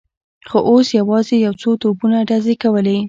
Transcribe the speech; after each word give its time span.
خو 0.49 0.57
اوس 0.69 0.87
یوازې 0.99 1.35
یو 1.45 1.53
څو 1.61 1.69
توپونو 1.81 2.17
ډزې 2.29 2.55
کولې. 2.61 2.97